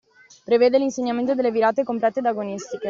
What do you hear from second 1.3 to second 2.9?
delle virate complete ed agonistiche